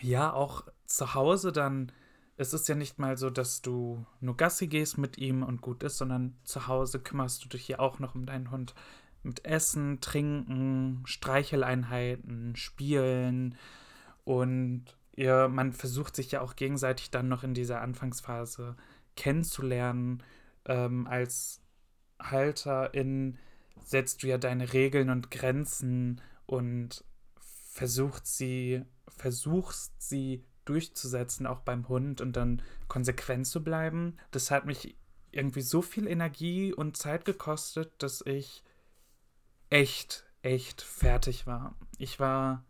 ja, 0.00 0.32
auch 0.32 0.64
zu 0.86 1.14
Hause 1.14 1.52
dann, 1.52 1.92
es 2.36 2.52
ist 2.52 2.68
ja 2.68 2.74
nicht 2.74 2.98
mal 2.98 3.16
so, 3.16 3.30
dass 3.30 3.62
du 3.62 4.04
nur 4.20 4.36
Gassi 4.36 4.66
gehst 4.66 4.98
mit 4.98 5.18
ihm 5.18 5.42
und 5.42 5.60
gut 5.60 5.82
ist, 5.82 5.98
sondern 5.98 6.36
zu 6.44 6.66
Hause 6.66 7.00
kümmerst 7.00 7.44
du 7.44 7.48
dich 7.48 7.68
ja 7.68 7.78
auch 7.78 7.98
noch 7.98 8.14
um 8.14 8.26
deinen 8.26 8.50
Hund 8.50 8.74
mit 9.22 9.44
Essen, 9.44 10.00
Trinken, 10.00 11.02
Streicheleinheiten, 11.06 12.56
Spielen 12.56 13.56
und 14.24 14.84
ja, 15.16 15.48
man 15.48 15.72
versucht 15.72 16.16
sich 16.16 16.32
ja 16.32 16.40
auch 16.40 16.56
gegenseitig 16.56 17.10
dann 17.10 17.28
noch 17.28 17.44
in 17.44 17.54
dieser 17.54 17.80
Anfangsphase 17.80 18.76
kennenzulernen. 19.16 20.22
Ähm, 20.64 21.06
als 21.06 21.60
Halterin 22.20 23.38
setzt 23.80 24.22
du 24.22 24.28
ja 24.28 24.38
deine 24.38 24.72
Regeln 24.72 25.10
und 25.10 25.30
Grenzen 25.30 26.20
und 26.46 27.04
versucht 27.74 28.28
sie, 28.28 28.84
versuchst 29.08 30.00
sie 30.00 30.44
durchzusetzen, 30.64 31.44
auch 31.44 31.58
beim 31.58 31.88
Hund 31.88 32.20
und 32.20 32.36
dann 32.36 32.62
konsequent 32.86 33.48
zu 33.48 33.64
bleiben. 33.64 34.16
Das 34.30 34.52
hat 34.52 34.64
mich 34.64 34.96
irgendwie 35.32 35.60
so 35.60 35.82
viel 35.82 36.06
Energie 36.06 36.72
und 36.72 36.96
Zeit 36.96 37.24
gekostet, 37.24 37.92
dass 37.98 38.22
ich 38.24 38.62
echt, 39.70 40.24
echt 40.42 40.82
fertig 40.82 41.48
war. 41.48 41.74
Ich 41.98 42.20
war, 42.20 42.64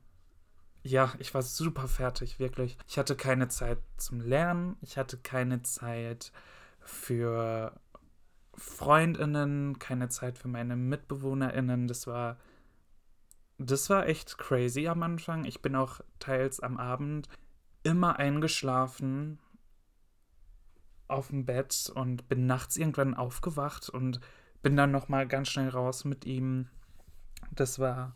ja, 0.83 1.13
ich 1.19 1.35
war 1.35 1.43
super 1.43 1.87
fertig, 1.87 2.39
wirklich. 2.39 2.79
Ich 2.89 2.97
hatte 2.97 3.15
keine 3.15 3.49
Zeit 3.49 3.79
zum 3.99 4.23
Lernen, 4.23 4.77
ich 4.81 4.97
hatte 4.97 5.19
keine 5.19 5.63
Zeit 5.63 6.33
für 6.81 7.79
Freundinnen, 8.55 9.79
keine 9.79 10.09
Zeit 10.09 10.39
für 10.39 10.49
meine 10.49 10.77
Mitbewohnerinnen. 10.77 11.89
Das 11.89 12.07
war, 12.07 12.39
das 13.59 13.91
war 13.91 14.07
echt 14.07 14.39
crazy 14.39 14.89
am 14.89 15.03
Anfang. 15.03 15.45
Ich 15.45 15.63
bin 15.63 15.77
auch 15.77 16.01
teils 16.19 16.61
am 16.61 16.77
Abend 16.77 17.29
immer 17.83 18.19
eingeschlafen 18.19 19.39
auf 21.07 21.29
dem 21.29 21.45
Bett 21.45 21.93
und 21.95 22.29
bin 22.29 22.47
nachts 22.47 22.77
irgendwann 22.77 23.15
aufgewacht 23.15 23.89
und 23.91 24.21
bin 24.63 24.77
dann 24.77 24.91
noch 24.91 25.09
mal 25.09 25.29
ganz 25.29 25.49
schnell 25.49 25.69
raus 25.69 26.05
mit 26.05 26.25
ihm 26.25 26.69
das 27.55 27.79
war 27.79 28.15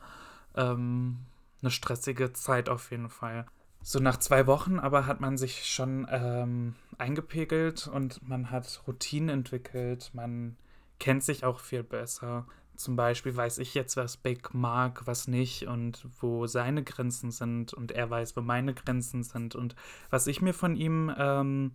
ähm, 0.55 1.19
eine 1.63 1.71
stressige 1.71 2.33
Zeit 2.33 2.69
auf 2.69 2.91
jeden 2.91 3.09
Fall. 3.09 3.47
So 3.83 4.01
nach 4.01 4.19
zwei 4.19 4.47
Wochen 4.47 4.79
aber 4.79 5.07
hat 5.07 5.21
man 5.21 5.39
sich 5.39 5.67
schon 5.67 6.07
ähm, 6.11 6.75
eingepegelt 6.99 7.87
und 7.87 8.27
man 8.27 8.51
hat 8.51 8.83
Routinen 8.87 9.29
entwickelt. 9.29 10.11
Man 10.13 10.57
kennt 10.99 11.23
sich 11.23 11.45
auch 11.45 11.61
viel 11.61 11.83
besser. 11.83 12.47
Zum 12.79 12.95
Beispiel 12.95 13.37
weiß 13.37 13.59
ich 13.59 13.75
jetzt, 13.75 13.97
was 13.97 14.17
Big 14.17 14.55
mag, 14.55 15.05
was 15.05 15.27
nicht 15.27 15.67
und 15.67 16.07
wo 16.21 16.47
seine 16.47 16.85
Grenzen 16.85 17.33
sind 17.33 17.75
und 17.75 17.91
er 17.91 18.09
weiß, 18.09 18.37
wo 18.37 18.41
meine 18.41 18.73
Grenzen 18.73 19.25
sind 19.25 19.57
und 19.57 19.75
was 20.11 20.29
ich 20.29 20.41
mir 20.43 20.55
von 20.55 20.77
ihm, 20.77 21.13
ähm, 21.19 21.73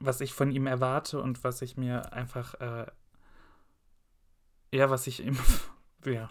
was 0.00 0.20
ich 0.20 0.34
von 0.34 0.50
ihm 0.50 0.66
erwarte 0.66 1.22
und 1.22 1.44
was 1.44 1.62
ich 1.62 1.76
mir 1.76 2.12
einfach, 2.12 2.54
äh, 2.54 2.86
ja, 4.72 4.90
was 4.90 5.06
ich 5.06 5.24
ihm 5.24 5.38
ja, 6.04 6.30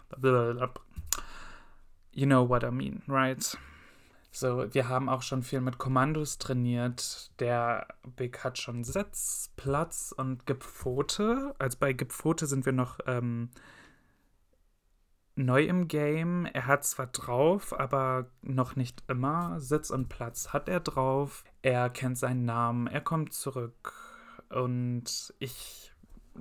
you 2.11 2.25
know 2.25 2.49
what 2.49 2.63
I 2.63 2.71
mean, 2.71 3.03
right? 3.07 3.57
So, 4.31 4.65
wir 4.73 4.89
haben 4.89 5.07
auch 5.07 5.21
schon 5.21 5.43
viel 5.43 5.61
mit 5.61 5.77
Kommandos 5.77 6.37
trainiert. 6.39 7.31
Der 7.39 7.87
Big 8.17 8.43
hat 8.43 8.57
schon 8.57 8.83
Sitz, 8.83 9.53
Platz 9.55 10.13
und 10.15 10.45
gibt 10.45 10.65
Pfote. 10.65 11.55
Also 11.57 11.77
bei 11.79 11.93
Gib 11.93 12.11
Pfote 12.11 12.47
sind 12.47 12.65
wir 12.65 12.73
noch 12.73 12.99
ähm, 13.07 13.49
neu 15.37 15.63
im 15.65 15.87
Game. 15.87 16.45
Er 16.45 16.67
hat 16.67 16.83
zwar 16.83 17.07
drauf, 17.07 17.77
aber 17.77 18.29
noch 18.41 18.75
nicht 18.75 19.03
immer. 19.07 19.59
Sitz 19.59 19.89
und 19.89 20.09
Platz 20.09 20.49
hat 20.49 20.67
er 20.67 20.79
drauf. 20.79 21.43
Er 21.61 21.89
kennt 21.89 22.17
seinen 22.17 22.45
Namen, 22.45 22.87
er 22.87 23.01
kommt 23.01 23.33
zurück. 23.33 23.93
Und 24.49 25.33
ich 25.39 25.93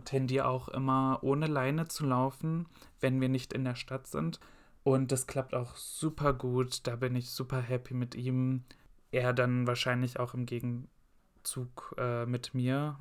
tendiere 0.04 0.46
auch 0.46 0.68
immer 0.68 1.18
ohne 1.22 1.46
Leine 1.46 1.88
zu 1.88 2.06
laufen, 2.06 2.66
wenn 3.00 3.20
wir 3.20 3.28
nicht 3.28 3.52
in 3.52 3.64
der 3.64 3.74
Stadt 3.74 4.06
sind. 4.06 4.40
Und 4.82 5.10
das 5.10 5.26
klappt 5.26 5.54
auch 5.54 5.74
super 5.76 6.32
gut. 6.32 6.86
Da 6.86 6.96
bin 6.96 7.16
ich 7.16 7.30
super 7.30 7.60
happy 7.60 7.94
mit 7.94 8.14
ihm. 8.14 8.64
Er 9.10 9.32
dann 9.32 9.66
wahrscheinlich 9.66 10.20
auch 10.20 10.34
im 10.34 10.46
Gegenzug 10.46 11.94
äh, 11.98 12.24
mit 12.26 12.54
mir. 12.54 12.98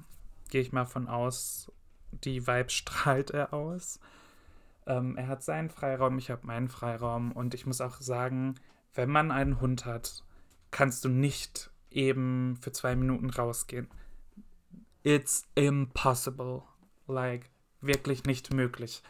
Gehe 0.49 0.61
ich 0.61 0.71
mal 0.71 0.85
von 0.85 1.07
aus. 1.07 1.71
Die 2.11 2.47
Vibe 2.47 2.69
strahlt 2.71 3.31
er 3.31 3.53
aus. 3.53 3.99
Ähm, 4.85 5.17
er 5.17 5.27
hat 5.27 5.43
seinen 5.43 5.69
Freiraum, 5.69 6.17
ich 6.17 6.29
habe 6.29 6.45
meinen 6.45 6.67
Freiraum. 6.67 7.31
Und 7.31 7.53
ich 7.53 7.65
muss 7.65 7.81
auch 7.81 7.99
sagen, 8.01 8.55
wenn 8.93 9.09
man 9.09 9.31
einen 9.31 9.59
Hund 9.61 9.85
hat, 9.85 10.23
kannst 10.71 11.05
du 11.05 11.09
nicht 11.09 11.71
eben 11.89 12.57
für 12.57 12.71
zwei 12.71 12.95
Minuten 12.95 13.29
rausgehen. 13.29 13.87
It's 15.03 15.47
impossible. 15.55 16.63
Like, 17.07 17.49
wirklich 17.81 18.25
nicht 18.25 18.53
möglich. 18.53 19.03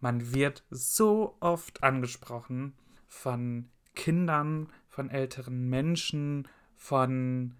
Man 0.00 0.32
wird 0.32 0.64
so 0.70 1.36
oft 1.40 1.82
angesprochen 1.82 2.74
von 3.06 3.68
Kindern, 3.94 4.68
von 4.88 5.10
älteren 5.10 5.68
Menschen, 5.68 6.48
von 6.74 7.54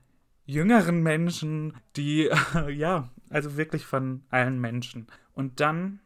jüngeren 0.46 1.02
Menschen, 1.02 1.74
die, 1.96 2.30
ja, 2.68 3.10
also 3.28 3.56
wirklich 3.56 3.84
von 3.84 4.24
allen 4.30 4.58
Menschen. 4.58 5.06
Und 5.34 5.60
dann, 5.60 6.00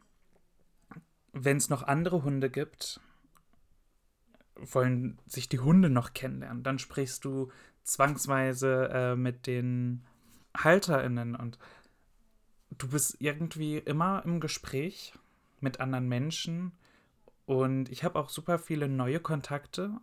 wenn 1.34 1.56
es 1.56 1.68
noch 1.68 1.82
andere 1.82 2.22
Hunde 2.22 2.48
gibt, 2.48 3.00
wollen 4.56 5.18
sich 5.26 5.48
die 5.48 5.58
Hunde 5.58 5.90
noch 5.90 6.14
kennenlernen. 6.14 6.62
Dann 6.62 6.78
sprichst 6.78 7.24
du 7.24 7.50
zwangsweise 7.82 8.88
äh, 8.92 9.16
mit 9.16 9.46
den 9.46 10.04
HalterInnen 10.56 11.34
und 11.34 11.58
du 12.78 12.88
bist 12.88 13.16
irgendwie 13.18 13.78
immer 13.78 14.22
im 14.24 14.40
Gespräch 14.40 15.12
mit 15.60 15.80
anderen 15.80 16.08
Menschen. 16.08 16.72
Und 17.46 17.90
ich 17.90 18.04
habe 18.04 18.18
auch 18.18 18.28
super 18.28 18.58
viele 18.58 18.88
neue 18.88 19.20
Kontakte 19.20 20.00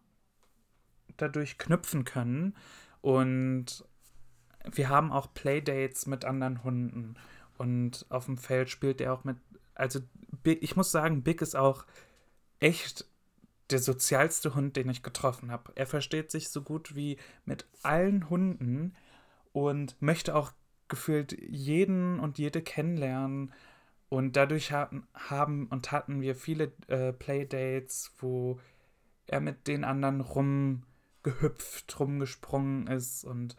dadurch 1.17 1.57
knüpfen 1.57 2.03
können. 2.03 2.55
Und 3.01 3.85
wir 4.69 4.89
haben 4.89 5.11
auch 5.11 5.33
Playdates 5.33 6.05
mit 6.05 6.25
anderen 6.25 6.63
Hunden. 6.63 7.15
Und 7.57 8.05
auf 8.09 8.25
dem 8.25 8.37
Feld 8.37 8.69
spielt 8.69 9.01
er 9.01 9.13
auch 9.13 9.23
mit, 9.23 9.37
also 9.75 10.01
ich 10.43 10.75
muss 10.75 10.91
sagen, 10.91 11.23
Big 11.23 11.41
ist 11.41 11.55
auch 11.55 11.85
echt 12.59 13.05
der 13.71 13.79
sozialste 13.79 14.55
Hund, 14.55 14.75
den 14.75 14.89
ich 14.89 15.03
getroffen 15.03 15.51
habe. 15.51 15.71
Er 15.75 15.87
versteht 15.87 16.31
sich 16.31 16.49
so 16.49 16.61
gut 16.61 16.95
wie 16.95 17.17
mit 17.45 17.65
allen 17.83 18.29
Hunden 18.29 18.95
und 19.53 19.95
möchte 20.01 20.35
auch 20.35 20.51
gefühlt 20.87 21.37
jeden 21.41 22.19
und 22.19 22.37
jede 22.37 22.61
kennenlernen. 22.61 23.53
Und 24.09 24.35
dadurch 24.35 24.73
hatten, 24.73 25.07
haben 25.13 25.67
und 25.67 25.91
hatten 25.91 26.21
wir 26.21 26.35
viele 26.35 26.73
äh, 26.87 27.13
Playdates, 27.13 28.11
wo 28.19 28.59
er 29.25 29.39
mit 29.39 29.67
den 29.67 29.85
anderen 29.85 30.19
rumgehüpft, 30.19 31.97
rumgesprungen 31.97 32.87
ist 32.87 33.23
und 33.23 33.55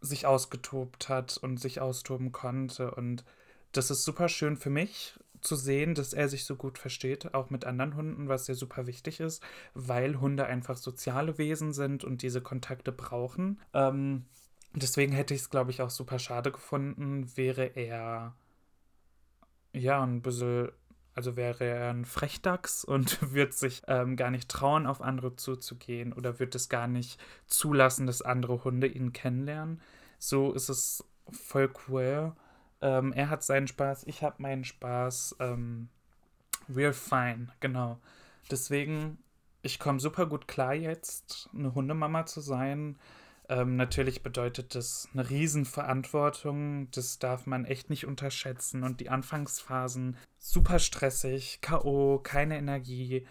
sich 0.00 0.24
ausgetobt 0.26 1.10
hat 1.10 1.36
und 1.36 1.58
sich 1.58 1.80
austoben 1.80 2.32
konnte. 2.32 2.90
Und 2.92 3.24
das 3.72 3.90
ist 3.90 4.04
super 4.04 4.30
schön 4.30 4.56
für 4.56 4.70
mich 4.70 5.18
zu 5.46 5.56
sehen, 5.56 5.94
dass 5.94 6.12
er 6.12 6.28
sich 6.28 6.44
so 6.44 6.56
gut 6.56 6.78
versteht, 6.78 7.34
auch 7.34 7.50
mit 7.50 7.64
anderen 7.64 7.96
Hunden, 7.96 8.28
was 8.28 8.48
ja 8.48 8.54
super 8.54 8.86
wichtig 8.86 9.20
ist, 9.20 9.42
weil 9.74 10.20
Hunde 10.20 10.46
einfach 10.46 10.76
soziale 10.76 11.38
Wesen 11.38 11.72
sind 11.72 12.04
und 12.04 12.22
diese 12.22 12.40
Kontakte 12.40 12.92
brauchen. 12.92 13.60
Ähm, 13.72 14.24
Deswegen 14.76 15.12
hätte 15.12 15.32
ich 15.32 15.40
es, 15.40 15.50
glaube 15.50 15.70
ich, 15.70 15.80
auch 15.80 15.88
super 15.88 16.18
schade 16.18 16.52
gefunden, 16.52 17.34
wäre 17.34 17.64
er 17.64 18.34
ja 19.72 20.02
ein 20.02 20.20
bisschen, 20.20 20.70
also 21.14 21.34
wäre 21.34 21.64
er 21.64 21.90
ein 21.90 22.04
Frechdachs 22.04 22.84
und 22.84 23.32
wird 23.32 23.54
sich 23.54 23.82
ähm, 23.88 24.16
gar 24.16 24.30
nicht 24.30 24.50
trauen, 24.50 24.86
auf 24.86 25.00
andere 25.00 25.34
zuzugehen 25.34 26.12
oder 26.12 26.38
wird 26.40 26.54
es 26.54 26.68
gar 26.68 26.88
nicht 26.88 27.18
zulassen, 27.46 28.06
dass 28.06 28.20
andere 28.20 28.64
Hunde 28.64 28.86
ihn 28.86 29.14
kennenlernen. 29.14 29.80
So 30.18 30.52
ist 30.52 30.68
es 30.68 31.02
voll 31.30 31.70
cool. 31.88 32.34
Ähm, 32.80 33.12
er 33.12 33.30
hat 33.30 33.42
seinen 33.42 33.68
Spaß, 33.68 34.04
ich 34.06 34.22
habe 34.22 34.42
meinen 34.42 34.64
Spaß. 34.64 35.36
Ähm, 35.40 35.88
we're 36.68 36.92
fine, 36.92 37.48
genau. 37.60 37.98
Deswegen, 38.50 39.18
ich 39.62 39.78
komme 39.78 40.00
super 40.00 40.26
gut 40.26 40.46
klar 40.48 40.74
jetzt, 40.74 41.48
eine 41.54 41.74
Hundemama 41.74 42.26
zu 42.26 42.40
sein. 42.40 42.98
Ähm, 43.48 43.76
natürlich 43.76 44.22
bedeutet 44.22 44.74
das 44.74 45.08
eine 45.12 45.28
Riesenverantwortung. 45.28 46.90
Das 46.90 47.18
darf 47.18 47.46
man 47.46 47.64
echt 47.64 47.90
nicht 47.90 48.06
unterschätzen. 48.06 48.82
Und 48.82 49.00
die 49.00 49.08
Anfangsphasen 49.08 50.16
super 50.38 50.78
stressig, 50.78 51.60
K.O., 51.60 52.18
keine 52.18 52.58
Energie. 52.58 53.26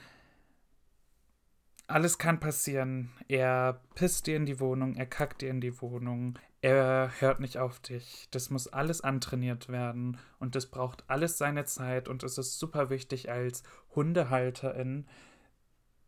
Alles 1.87 2.17
kann 2.17 2.39
passieren. 2.39 3.11
Er 3.27 3.81
pisst 3.93 4.27
dir 4.27 4.37
in 4.37 4.45
die 4.45 4.59
Wohnung, 4.59 4.95
er 4.95 5.05
kackt 5.05 5.41
dir 5.41 5.49
in 5.49 5.61
die 5.61 5.81
Wohnung, 5.81 6.37
er 6.61 7.11
hört 7.19 7.39
nicht 7.39 7.57
auf 7.57 7.79
dich. 7.79 8.27
Das 8.31 8.49
muss 8.49 8.67
alles 8.67 9.01
antrainiert 9.01 9.69
werden 9.69 10.17
und 10.39 10.55
das 10.55 10.67
braucht 10.67 11.03
alles 11.07 11.37
seine 11.37 11.65
Zeit 11.65 12.07
und 12.07 12.23
es 12.23 12.37
ist 12.37 12.59
super 12.59 12.89
wichtig 12.89 13.29
als 13.29 13.63
Hundehalterin, 13.95 15.05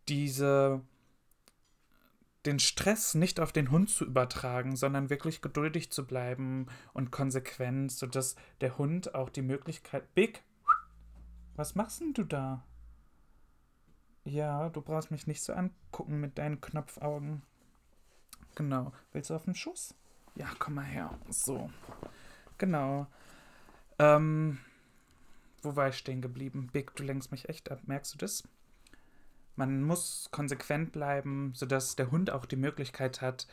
diese 0.08 0.82
den 2.46 2.60
Stress 2.60 3.14
nicht 3.14 3.42
auf 3.42 3.52
den 3.52 3.72
Hund 3.72 3.90
zu 3.90 4.06
übertragen, 4.06 4.78
sondern 4.78 5.10
wirklich 5.10 5.42
geduldig 5.42 5.92
zu 5.92 6.08
bleiben 6.08 6.68
und 6.94 7.12
konsequent, 7.12 7.92
sodass 7.92 8.36
der 8.62 8.78
Hund 8.78 9.14
auch 9.16 9.30
die 9.30 9.42
Möglichkeit. 9.42 10.16
Big, 10.16 10.44
was 11.56 11.76
machst 11.76 12.00
denn 12.00 12.14
du 12.14 12.24
da? 12.24 12.64
Ja, 14.28 14.68
du 14.68 14.82
brauchst 14.82 15.10
mich 15.10 15.26
nicht 15.26 15.42
so 15.42 15.54
angucken 15.54 16.20
mit 16.20 16.38
deinen 16.38 16.60
Knopfaugen. 16.60 17.44
Genau. 18.56 18.92
Willst 19.14 19.30
du 19.30 19.36
auf 19.36 19.46
den 19.46 19.56
Schuss? 19.56 19.96
Ja, 20.36 20.48
komm 20.60 20.74
mal 20.74 20.84
her. 20.84 21.18
So. 21.30 21.70
Genau. 22.58 23.08
Ähm, 24.00 24.60
wo 25.62 25.78
war 25.78 25.88
ich 25.88 25.98
stehen 25.98 26.22
geblieben? 26.22 26.70
Big, 26.74 26.94
du 26.98 27.04
lenkst 27.04 27.32
mich 27.32 27.48
echt 27.48 27.72
ab. 27.72 27.80
Merkst 27.86 28.16
du 28.16 28.18
das? 28.18 28.44
Man 29.56 29.82
muss 29.82 30.28
konsequent 30.32 30.92
bleiben, 30.92 31.54
sodass 31.56 31.96
der 31.96 32.12
Hund 32.12 32.30
auch 32.30 32.46
die 32.46 32.58
Möglichkeit 32.58 33.22
hat, 33.22 33.48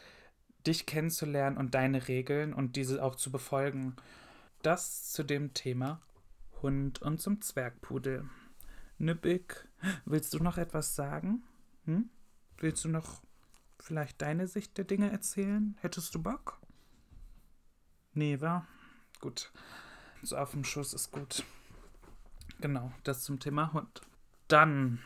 dich 0.66 0.86
kennenzulernen 0.86 1.56
und 1.56 1.74
deine 1.76 2.08
Regeln 2.08 2.52
und 2.52 2.74
diese 2.74 3.00
auch 3.00 3.14
zu 3.14 3.30
befolgen. 3.30 3.94
Das 4.62 5.12
zu 5.12 5.22
dem 5.22 5.54
Thema 5.54 6.00
Hund 6.62 7.00
und 7.00 7.20
zum 7.20 7.40
Zwergpudel. 7.40 8.28
Nüppig, 9.04 9.68
willst 10.06 10.32
du 10.32 10.38
noch 10.38 10.56
etwas 10.56 10.94
sagen? 10.94 11.42
Hm? 11.84 12.08
Willst 12.56 12.84
du 12.84 12.88
noch 12.88 13.22
vielleicht 13.78 14.22
deine 14.22 14.46
Sicht 14.46 14.78
der 14.78 14.86
Dinge 14.86 15.10
erzählen? 15.10 15.76
Hättest 15.80 16.14
du 16.14 16.22
Bock? 16.22 16.58
Nee, 18.14 18.40
war? 18.40 18.66
Gut. 19.20 19.52
So 20.22 20.38
auf 20.38 20.52
dem 20.52 20.64
Schuss 20.64 20.94
ist 20.94 21.12
gut. 21.12 21.44
Genau, 22.60 22.92
das 23.02 23.24
zum 23.24 23.40
Thema 23.40 23.74
Hund. 23.74 24.00
Dann 24.48 25.00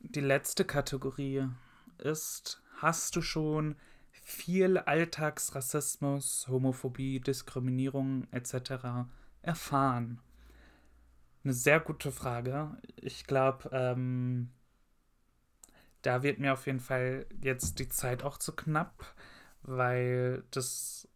die 0.00 0.20
letzte 0.20 0.64
Kategorie 0.64 1.46
ist, 1.98 2.62
hast 2.78 3.16
du 3.16 3.20
schon 3.20 3.76
viel 4.12 4.78
Alltagsrassismus, 4.78 6.48
Homophobie, 6.48 7.20
Diskriminierung 7.20 8.26
etc. 8.30 9.06
erfahren? 9.42 10.20
Eine 11.44 11.54
sehr 11.54 11.80
gute 11.80 12.12
Frage. 12.12 12.76
Ich 12.96 13.26
glaube, 13.26 13.68
ähm, 13.72 14.50
da 16.02 16.22
wird 16.22 16.38
mir 16.38 16.52
auf 16.52 16.66
jeden 16.66 16.80
Fall 16.80 17.26
jetzt 17.40 17.78
die 17.78 17.88
Zeit 17.88 18.22
auch 18.22 18.38
zu 18.38 18.52
knapp, 18.54 19.14
weil 19.62 20.44
das. 20.50 21.08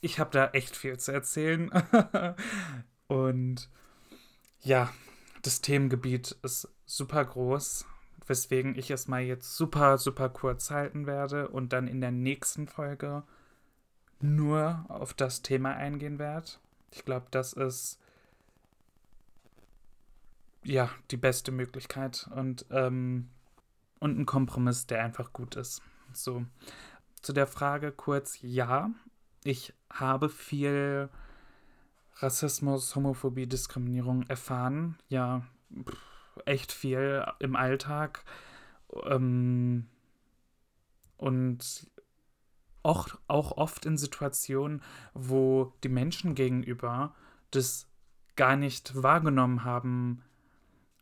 Ich 0.00 0.18
habe 0.20 0.30
da 0.30 0.48
echt 0.48 0.76
viel 0.76 0.98
zu 0.98 1.12
erzählen. 1.12 1.70
Und 3.08 3.70
ja, 4.60 4.92
das 5.42 5.60
Themengebiet 5.60 6.36
ist 6.42 6.68
super 6.86 7.24
groß, 7.24 7.86
weswegen 8.26 8.76
ich 8.76 8.90
es 8.90 9.08
mal 9.08 9.22
jetzt 9.22 9.56
super, 9.56 9.98
super 9.98 10.28
kurz 10.28 10.70
halten 10.70 11.06
werde 11.06 11.48
und 11.48 11.72
dann 11.72 11.86
in 11.86 12.00
der 12.00 12.10
nächsten 12.10 12.66
Folge 12.66 13.22
nur 14.20 14.84
auf 14.88 15.14
das 15.14 15.42
Thema 15.42 15.74
eingehen 15.74 16.18
werde. 16.18 16.50
Ich 16.90 17.04
glaube, 17.04 17.26
das 17.30 17.52
ist 17.52 18.00
ja 20.66 20.90
die 21.10 21.16
beste 21.16 21.52
Möglichkeit 21.52 22.28
und, 22.34 22.66
ähm, 22.70 23.30
und 24.00 24.18
ein 24.18 24.26
Kompromiss, 24.26 24.86
der 24.86 25.04
einfach 25.04 25.32
gut 25.32 25.56
ist. 25.56 25.82
So, 26.12 26.44
zu 27.22 27.32
der 27.32 27.46
Frage 27.46 27.92
kurz, 27.92 28.38
ja, 28.42 28.90
ich 29.44 29.72
habe 29.90 30.28
viel 30.28 31.08
Rassismus, 32.16 32.96
Homophobie, 32.96 33.46
Diskriminierung 33.46 34.22
erfahren. 34.24 34.96
Ja, 35.08 35.42
echt 36.44 36.72
viel 36.72 37.24
im 37.38 37.56
Alltag. 37.56 38.24
Ähm, 39.04 39.86
und 41.16 41.90
auch, 42.82 43.08
auch 43.26 43.52
oft 43.52 43.84
in 43.84 43.98
Situationen, 43.98 44.82
wo 45.12 45.72
die 45.82 45.88
Menschen 45.88 46.34
gegenüber 46.34 47.14
das 47.50 47.88
gar 48.36 48.56
nicht 48.56 49.02
wahrgenommen 49.02 49.64
haben, 49.64 50.22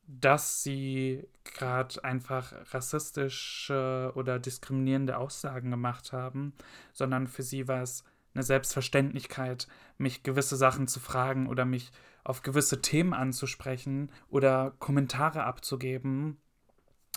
dass 0.06 0.62
sie 0.62 1.26
gerade 1.44 2.02
einfach 2.04 2.52
rassistische 2.72 4.12
oder 4.14 4.38
diskriminierende 4.38 5.16
Aussagen 5.16 5.70
gemacht 5.70 6.12
haben, 6.12 6.52
sondern 6.92 7.26
für 7.26 7.42
sie 7.42 7.68
war 7.68 7.82
es 7.82 8.04
eine 8.34 8.42
Selbstverständlichkeit, 8.42 9.68
mich 9.96 10.22
gewisse 10.22 10.56
Sachen 10.56 10.88
zu 10.88 11.00
fragen 11.00 11.46
oder 11.46 11.64
mich 11.64 11.90
auf 12.24 12.42
gewisse 12.42 12.82
Themen 12.82 13.14
anzusprechen 13.14 14.10
oder 14.28 14.74
Kommentare 14.78 15.44
abzugeben. 15.44 16.38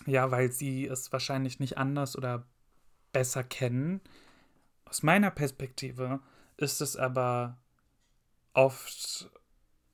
Ja, 0.06 0.30
weil 0.30 0.52
sie 0.52 0.86
es 0.86 1.12
wahrscheinlich 1.12 1.60
nicht 1.60 1.78
anders 1.78 2.16
oder 2.16 2.46
besser 3.14 3.44
kennen. 3.44 4.00
Aus 4.86 5.02
meiner 5.02 5.32
Perspektive 5.32 6.20
ist 6.56 6.82
es 6.82 6.96
aber 6.96 7.58
oft 8.54 9.32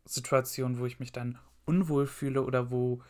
Situationen, 0.06 0.78
wo 0.78 0.86
ich 0.86 1.00
mich 1.00 1.14
dann 1.14 1.40
unwohl 1.66 2.08
fühle 2.08 2.44
oder 2.44 2.72
wo 2.72 3.02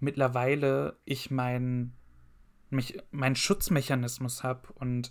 mittlerweile 0.00 0.96
ich 1.04 1.30
mein, 1.30 1.92
mich, 2.70 2.98
meinen 3.10 3.36
Schutzmechanismus 3.36 4.42
habe 4.42 4.72
und 4.74 5.10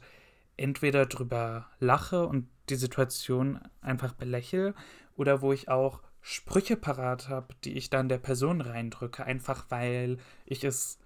entweder 0.57 1.05
drüber 1.05 1.67
lache 1.79 2.27
und 2.27 2.47
die 2.69 2.75
Situation 2.75 3.59
einfach 3.81 4.13
belächle 4.13 4.75
oder 5.15 5.41
wo 5.41 5.53
ich 5.53 5.69
auch 5.69 6.01
Sprüche 6.21 6.77
parat 6.77 7.29
habe, 7.29 7.55
die 7.63 7.73
ich 7.73 7.89
dann 7.89 8.09
der 8.09 8.19
Person 8.19 8.61
reindrücke, 8.61 9.23
einfach 9.23 9.65
weil 9.69 10.17
ich 10.45 10.63
es 10.63 10.99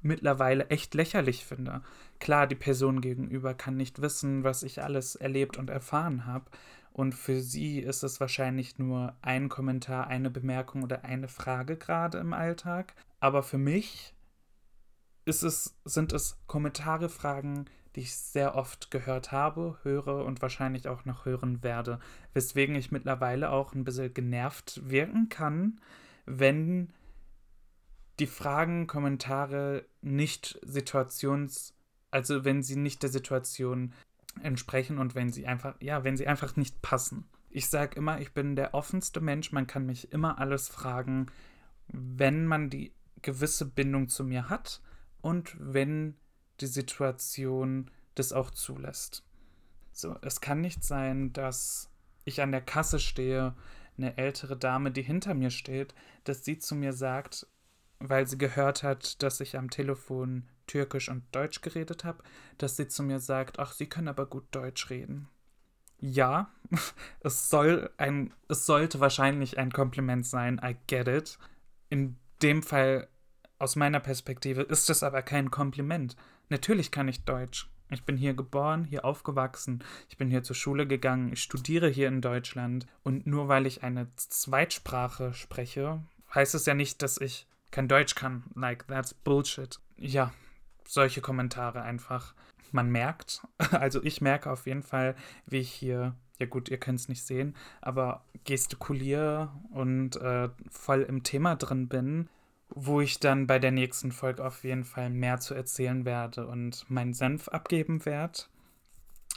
mittlerweile 0.00 0.68
echt 0.70 0.94
lächerlich 0.94 1.44
finde. 1.44 1.82
Klar, 2.18 2.46
die 2.46 2.56
Person 2.56 3.00
gegenüber 3.00 3.54
kann 3.54 3.76
nicht 3.76 4.00
wissen, 4.00 4.44
was 4.44 4.62
ich 4.62 4.82
alles 4.82 5.14
erlebt 5.14 5.56
und 5.56 5.70
erfahren 5.70 6.26
habe. 6.26 6.46
Und 6.92 7.14
für 7.14 7.40
sie 7.40 7.78
ist 7.78 8.02
es 8.02 8.20
wahrscheinlich 8.20 8.78
nur 8.78 9.16
ein 9.22 9.48
Kommentar, 9.48 10.08
eine 10.08 10.30
Bemerkung 10.30 10.82
oder 10.82 11.04
eine 11.04 11.28
Frage 11.28 11.76
gerade 11.76 12.18
im 12.18 12.32
Alltag. 12.32 12.94
Aber 13.18 13.42
für 13.42 13.58
mich 13.58 14.14
es, 15.24 15.76
sind 15.84 16.12
es 16.12 16.38
Kommentare, 16.46 17.08
Fragen, 17.08 17.66
die 17.94 18.00
ich 18.00 18.14
sehr 18.14 18.54
oft 18.54 18.90
gehört 18.90 19.32
habe, 19.32 19.78
höre 19.82 20.24
und 20.24 20.42
wahrscheinlich 20.42 20.88
auch 20.88 21.04
noch 21.04 21.24
hören 21.24 21.62
werde. 21.62 21.98
Weswegen 22.34 22.74
ich 22.74 22.90
mittlerweile 22.90 23.50
auch 23.50 23.74
ein 23.74 23.84
bisschen 23.84 24.12
genervt 24.12 24.80
wirken 24.84 25.28
kann, 25.28 25.80
wenn 26.26 26.92
die 28.18 28.26
Fragen, 28.26 28.86
Kommentare 28.86 29.86
nicht 30.00 30.58
situations, 30.62 31.74
also 32.10 32.44
wenn 32.44 32.62
sie 32.62 32.76
nicht 32.76 33.02
der 33.02 33.10
Situation 33.10 33.92
entsprechen 34.40 34.98
und 34.98 35.14
wenn 35.14 35.30
sie 35.30 35.46
einfach, 35.46 35.74
ja, 35.80 36.04
wenn 36.04 36.16
sie 36.16 36.26
einfach 36.26 36.56
nicht 36.56 36.82
passen. 36.82 37.24
Ich 37.50 37.68
sage 37.68 37.96
immer, 37.96 38.20
ich 38.20 38.32
bin 38.32 38.56
der 38.56 38.74
offenste 38.74 39.20
Mensch, 39.20 39.52
man 39.52 39.66
kann 39.66 39.84
mich 39.84 40.12
immer 40.12 40.38
alles 40.38 40.68
fragen, 40.68 41.26
wenn 41.88 42.46
man 42.46 42.70
die 42.70 42.92
gewisse 43.20 43.66
Bindung 43.66 44.08
zu 44.08 44.24
mir 44.24 44.48
hat 44.48 44.80
und 45.20 45.56
wenn 45.58 46.16
die 46.60 46.66
Situation 46.66 47.90
das 48.14 48.32
auch 48.32 48.50
zulässt. 48.50 49.24
So, 49.92 50.16
es 50.22 50.40
kann 50.40 50.60
nicht 50.60 50.82
sein, 50.82 51.32
dass 51.32 51.90
ich 52.24 52.40
an 52.40 52.52
der 52.52 52.62
Kasse 52.62 52.98
stehe, 52.98 53.54
eine 53.98 54.16
ältere 54.16 54.56
Dame, 54.56 54.90
die 54.90 55.02
hinter 55.02 55.34
mir 55.34 55.50
steht, 55.50 55.94
dass 56.24 56.44
sie 56.44 56.58
zu 56.58 56.74
mir 56.74 56.92
sagt, 56.92 57.46
weil 58.08 58.26
sie 58.26 58.38
gehört 58.38 58.82
hat, 58.82 59.22
dass 59.22 59.40
ich 59.40 59.56
am 59.56 59.70
Telefon 59.70 60.48
Türkisch 60.66 61.08
und 61.08 61.24
Deutsch 61.32 61.60
geredet 61.60 62.04
habe, 62.04 62.22
dass 62.58 62.76
sie 62.76 62.88
zu 62.88 63.02
mir 63.02 63.20
sagt, 63.20 63.58
ach, 63.58 63.72
Sie 63.72 63.86
können 63.86 64.08
aber 64.08 64.26
gut 64.26 64.44
Deutsch 64.52 64.90
reden. 64.90 65.28
Ja, 65.98 66.50
es 67.20 67.48
soll 67.48 67.90
ein, 67.96 68.32
es 68.48 68.66
sollte 68.66 69.00
wahrscheinlich 69.00 69.58
ein 69.58 69.72
Kompliment 69.72 70.26
sein, 70.26 70.60
I 70.64 70.76
get 70.86 71.08
it. 71.08 71.38
In 71.90 72.16
dem 72.42 72.62
Fall, 72.62 73.08
aus 73.58 73.76
meiner 73.76 74.00
Perspektive, 74.00 74.62
ist 74.62 74.90
es 74.90 75.02
aber 75.02 75.22
kein 75.22 75.50
Kompliment. 75.50 76.16
Natürlich 76.48 76.90
kann 76.90 77.08
ich 77.08 77.24
Deutsch. 77.24 77.68
Ich 77.90 78.04
bin 78.04 78.16
hier 78.16 78.32
geboren, 78.32 78.84
hier 78.84 79.04
aufgewachsen, 79.04 79.84
ich 80.08 80.16
bin 80.16 80.30
hier 80.30 80.42
zur 80.42 80.56
Schule 80.56 80.86
gegangen, 80.86 81.30
ich 81.32 81.42
studiere 81.42 81.88
hier 81.88 82.08
in 82.08 82.22
Deutschland. 82.22 82.86
Und 83.02 83.26
nur 83.26 83.48
weil 83.48 83.66
ich 83.66 83.82
eine 83.82 84.08
Zweitsprache 84.16 85.34
spreche, 85.34 86.02
heißt 86.34 86.54
es 86.54 86.64
ja 86.64 86.74
nicht, 86.74 87.02
dass 87.02 87.18
ich 87.18 87.46
kein 87.72 87.88
Deutsch 87.88 88.14
kann. 88.14 88.44
Like, 88.54 88.86
that's 88.86 89.12
bullshit. 89.12 89.80
Ja, 89.96 90.32
solche 90.86 91.20
Kommentare 91.20 91.82
einfach. 91.82 92.34
Man 92.70 92.90
merkt, 92.90 93.42
also 93.72 94.02
ich 94.02 94.20
merke 94.20 94.50
auf 94.50 94.66
jeden 94.66 94.84
Fall, 94.84 95.16
wie 95.46 95.58
ich 95.58 95.72
hier, 95.72 96.14
ja 96.38 96.46
gut, 96.46 96.68
ihr 96.68 96.78
könnt 96.78 97.00
es 97.00 97.08
nicht 97.08 97.24
sehen, 97.24 97.56
aber 97.80 98.24
gestikuliere 98.44 99.52
und 99.70 100.16
äh, 100.16 100.48
voll 100.70 101.02
im 101.02 101.24
Thema 101.24 101.56
drin 101.56 101.88
bin 101.88 102.28
wo 102.74 103.00
ich 103.00 103.20
dann 103.20 103.46
bei 103.46 103.58
der 103.58 103.70
nächsten 103.70 104.12
Folge 104.12 104.44
auf 104.44 104.64
jeden 104.64 104.84
Fall 104.84 105.10
mehr 105.10 105.38
zu 105.40 105.54
erzählen 105.54 106.04
werde 106.04 106.46
und 106.46 106.88
meinen 106.90 107.14
Senf 107.14 107.48
abgeben 107.48 108.04
werde. 108.06 108.44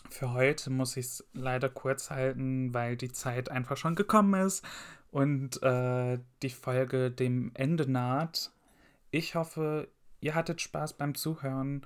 Für 0.10 0.34
heute 0.34 0.70
muss 0.70 0.98
ich 0.98 1.06
es 1.06 1.28
leider 1.34 1.68
kurz 1.68 2.12
halten, 2.12 2.74
weil 2.74 2.96
die 2.96 3.12
Zeit 3.12 3.50
einfach 3.50 3.78
schon 3.78 3.96
gekommen 3.96 4.46
ist 4.46 4.66
und 5.16 5.64
äh, 5.64 6.20
die 6.42 6.50
Folge 6.50 7.10
dem 7.10 7.52
Ende 7.54 7.90
naht. 7.90 8.52
Ich 9.12 9.36
hoffe, 9.36 9.88
ihr 10.20 10.36
hattet 10.36 10.60
Spaß 10.60 10.98
beim 10.98 11.16
Zuhören. 11.16 11.86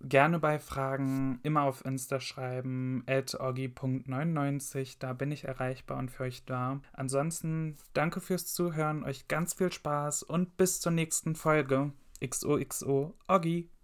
Gerne 0.00 0.38
bei 0.38 0.58
Fragen 0.58 1.40
immer 1.42 1.64
auf 1.64 1.84
Insta 1.84 2.20
schreiben, 2.20 3.04
at 3.06 3.34
orgi.99, 3.34 4.96
da 4.98 5.12
bin 5.12 5.30
ich 5.30 5.44
erreichbar 5.44 5.98
und 5.98 6.10
für 6.10 6.22
euch 6.22 6.46
da. 6.46 6.80
Ansonsten 6.94 7.76
danke 7.92 8.22
fürs 8.22 8.46
Zuhören, 8.46 9.04
euch 9.04 9.28
ganz 9.28 9.52
viel 9.52 9.70
Spaß 9.70 10.22
und 10.22 10.56
bis 10.56 10.80
zur 10.80 10.92
nächsten 10.92 11.34
Folge. 11.34 11.92
XOXO, 12.26 13.14
Orgi. 13.28 13.68